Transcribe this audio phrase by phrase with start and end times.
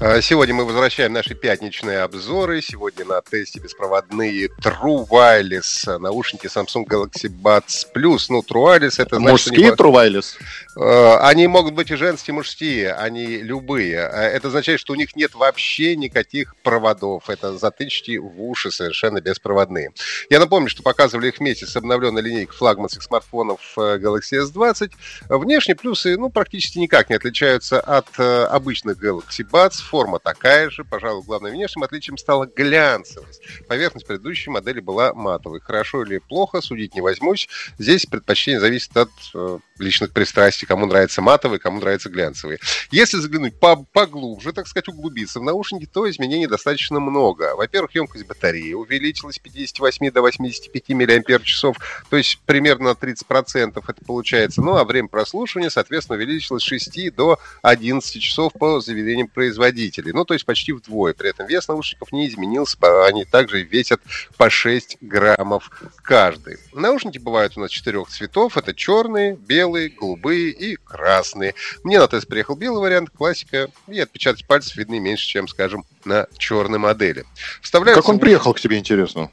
[0.00, 2.62] А, сегодня мы возвращаем наши пятничные обзоры.
[2.62, 8.26] Сегодня на тесте беспроводные True Wireless наушники Samsung Galaxy Buds Plus.
[8.28, 9.32] Ну, True Wireless это значит...
[9.32, 10.36] Мужские True Wireless?
[10.76, 13.96] А, они могут быть и женские, и мужские, они любые.
[13.96, 17.28] Это означает, что у них нет вообще никаких проводов.
[17.28, 19.90] Это затычки в уши совершенно беспроводные.
[20.30, 24.92] Я напомню, что показывали их вместе с обновленной линейкой флагманских смартфонов э, Galaxy S20.
[25.28, 30.84] Внешние плюсы, ну, практически никак не отличаются от э, обычных Galaxy Buds форма такая же.
[30.84, 33.42] Пожалуй, главным внешним отличием стала глянцевость.
[33.66, 35.60] Поверхность предыдущей модели была матовой.
[35.60, 37.48] Хорошо или плохо, судить не возьмусь.
[37.78, 40.66] Здесь предпочтение зависит от э, личных пристрастий.
[40.66, 42.58] Кому нравится матовый, кому нравится глянцевый.
[42.90, 47.56] Если заглянуть по поглубже, так сказать, углубиться в наушники, то изменений достаточно много.
[47.56, 54.04] Во-первых, емкость батареи увеличилась с 58 до 85 мАч, то есть примерно на 30% это
[54.04, 54.60] получается.
[54.60, 60.12] Ну а время прослушивания, соответственно, увеличилось с 6 до 11 часов по заведениям производителя производителей.
[60.12, 61.14] Ну, то есть почти вдвое.
[61.14, 62.76] При этом вес наушников не изменился.
[63.06, 64.00] Они также весят
[64.36, 65.70] по 6 граммов
[66.02, 66.58] каждый.
[66.72, 68.56] Наушники бывают у нас четырех цветов.
[68.56, 71.54] Это черные, белые, голубые и красные.
[71.84, 73.68] Мне на тест приехал белый вариант, классика.
[73.86, 77.24] И отпечатки пальцев видны меньше, чем, скажем, на черной модели.
[77.62, 78.02] Вставляются...
[78.02, 79.30] Как он приехал к тебе, интересно?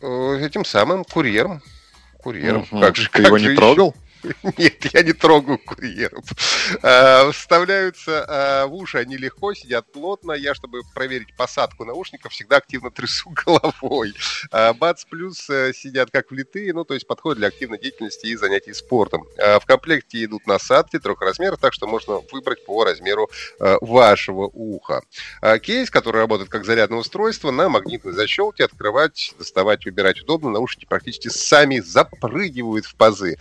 [0.00, 1.62] Э, этим самым курьером.
[2.18, 2.66] Курьером.
[2.70, 2.80] Угу.
[2.80, 3.88] Как же, Ты как его не трогал?
[3.88, 4.07] Еще?
[4.56, 6.24] Нет, я не трогаю курьеров.
[6.82, 10.32] А, вставляются а, в уши, они легко, сидят плотно.
[10.32, 14.14] Я, чтобы проверить посадку наушников, всегда активно трясу головой.
[14.78, 18.72] Бац плюс э, сидят как влитые, ну, то есть подходят для активной деятельности и занятий
[18.72, 19.24] спортом.
[19.36, 25.02] В комплекте идут насадки трех размеров, так что можно выбрать по размеру э, вашего уха.
[25.62, 30.50] Кейс, который работает как зарядное устройство, на магнитной защелке открывать, доставать, выбирать удобно.
[30.50, 33.36] Наушники практически сами запрыгивают в пазы.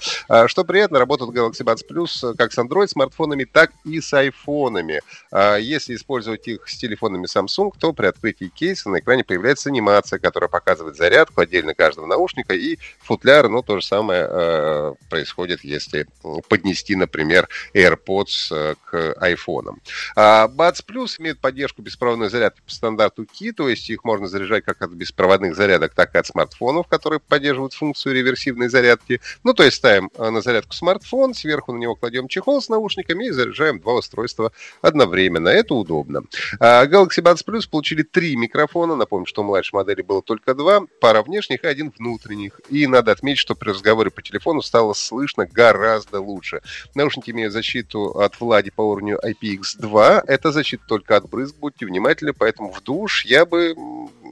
[0.48, 5.02] Что приятно, работают Galaxy Buds Plus как с Android смартфонами, так и с айфонами.
[5.32, 10.20] А если использовать их с телефонами Samsung, то при открытии кейса на экране появляется анимация,
[10.20, 16.08] которая показывает зарядку отдельно каждого наушника и футляр, ну, то же самое э, происходит, если
[16.50, 19.82] поднести, например, AirPods э, к айфонам.
[20.16, 24.66] А Buds Plus имеет поддержку беспроводной зарядки по стандарту Qi, то есть их можно заряжать
[24.66, 29.22] как от беспроводных зарядок, так и от смартфонов, которые поддерживают функцию реверсивной зарядки.
[29.44, 32.70] Ну, то есть ставим э, на зарядку зарядку смартфон, сверху на него кладем чехол с
[32.70, 34.52] наушниками и заряжаем два устройства
[34.82, 35.50] одновременно.
[35.50, 36.22] Это удобно.
[36.60, 38.96] А, Galaxy Buds Plus получили три микрофона.
[38.96, 40.82] Напомню, что у младшей модели было только два.
[41.00, 42.60] Пара внешних и один внутренних.
[42.70, 46.62] И надо отметить, что при разговоре по телефону стало слышно гораздо лучше.
[46.96, 50.24] Наушники имеют защиту от влади по уровню IPX2.
[50.26, 51.56] Это защита только от брызг.
[51.58, 53.76] Будьте внимательны, поэтому в душ я бы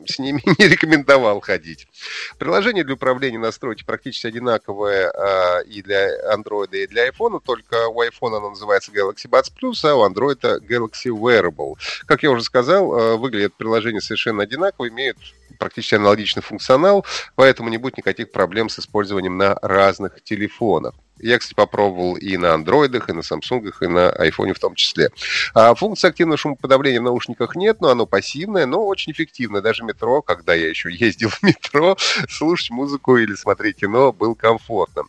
[0.10, 1.88] с ними не рекомендовал ходить.
[2.38, 8.02] Приложение для управления настройки практически одинаковое а, и для Android и для iPhone, только у
[8.02, 11.76] iPhone оно называется Galaxy Buds Plus, а у Android Galaxy Wearable.
[12.06, 15.18] Как я уже сказал, а, выглядят приложения совершенно одинаково, имеют
[15.60, 17.06] практически аналогичный функционал,
[17.36, 20.96] поэтому не будет никаких проблем с использованием на разных телефонах.
[21.20, 25.10] Я, кстати, попробовал и на андроидах, и на самсунгах, и на айфоне в том числе.
[25.54, 29.62] А функции активного шумоподавления в наушниках нет, но оно пассивное, но очень эффективное.
[29.62, 31.98] Даже метро, когда я еще ездил в метро,
[32.30, 35.04] слушать музыку или смотреть кино было комфортно.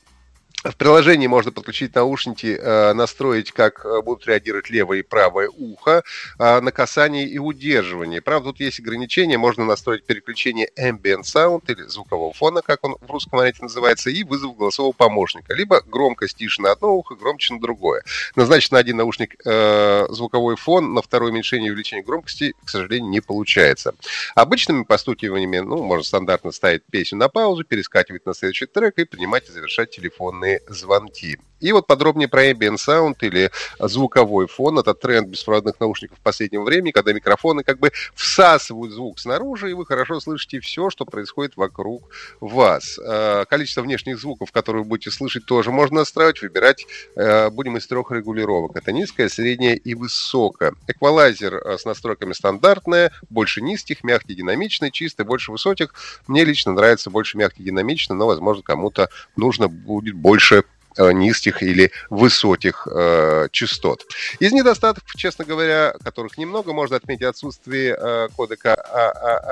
[0.70, 6.02] В приложении можно подключить наушники, э, настроить, как э, будут реагировать левое и правое ухо
[6.38, 8.20] э, на касание и удерживание.
[8.20, 9.38] Правда, тут есть ограничения.
[9.38, 14.24] Можно настроить переключение ambient sound или звукового фона, как он в русском варианте называется, и
[14.24, 15.54] вызов голосового помощника.
[15.54, 18.02] Либо громкость тише на одно ухо, громче на другое.
[18.34, 23.20] Назначить на один наушник звуковой фон, на второе уменьшение и увеличение громкости, к сожалению, не
[23.20, 23.94] получается.
[24.34, 29.48] Обычными постукиваниями, ну, можно стандартно ставить песню на паузу, перескакивать на следующий трек и принимать
[29.48, 31.38] и завершать телефонные звонки.
[31.60, 34.78] И вот подробнее про ambient sound или звуковой фон.
[34.78, 39.74] Это тренд беспроводных наушников в последнее время, когда микрофоны как бы всасывают звук снаружи, и
[39.74, 42.02] вы хорошо слышите все, что происходит вокруг
[42.40, 42.98] вас.
[42.98, 46.42] Э, количество внешних звуков, которые вы будете слышать, тоже можно настраивать.
[46.42, 48.76] Выбирать э, будем из трех регулировок.
[48.76, 50.74] Это низкая, средняя и высокая.
[50.86, 55.94] Эквалайзер э, с настройками стандартная, больше низких, мягкий, динамичный, чистый, больше высоких.
[56.26, 60.64] Мне лично нравится больше мягкий, динамичный, но, возможно, кому-то нужно будет больше
[60.98, 64.06] низких или высоких э, частот.
[64.40, 68.74] Из недостатков, честно говоря, которых немного, можно отметить отсутствие э, кодека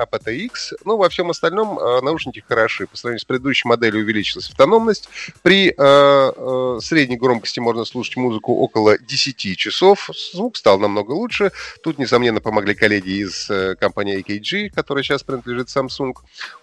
[0.01, 0.49] aptX.
[0.71, 2.87] А, а, ну, во всем остальном э, наушники хороши.
[2.87, 5.09] По сравнению с предыдущей моделью увеличилась автономность.
[5.41, 10.09] При э, э, средней громкости можно слушать музыку около 10 часов.
[10.33, 11.51] Звук стал намного лучше.
[11.83, 16.13] Тут, несомненно, помогли коллеги из э, компании AKG, которая сейчас принадлежит Samsung.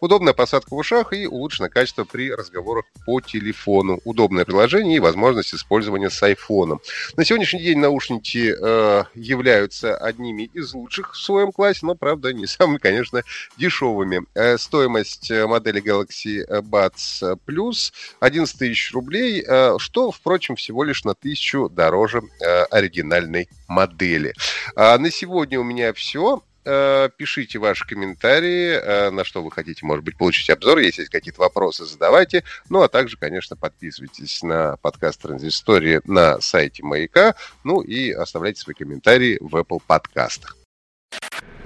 [0.01, 4.01] Удобная посадка в ушах и улучшенное качество при разговорах по телефону.
[4.05, 6.81] Удобное приложение и возможность использования с айфоном.
[7.17, 12.47] На сегодняшний день наушники э, являются одними из лучших в своем классе, но, правда, не
[12.47, 13.23] самыми, конечно,
[13.57, 14.23] дешевыми.
[14.35, 21.05] Э, стоимость э, модели Galaxy Buds Plus 11 тысяч рублей, э, что, впрочем, всего лишь
[21.05, 24.35] на тысячу дороже э, оригинальной модели.
[24.77, 26.43] А на сегодня у меня все.
[26.65, 30.79] Э, пишите ваши комментарии, э, на что вы хотите, может быть, получить обзор.
[30.79, 32.45] Если есть какие-то вопросы, задавайте.
[32.69, 37.35] Ну, а также, конечно, подписывайтесь на подкаст Транзистории на сайте Маяка.
[37.65, 40.57] Ну и оставляйте свои комментарии в Apple подкастах.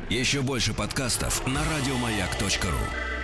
[0.09, 3.16] Еще больше подкастов на радиомаяк.ру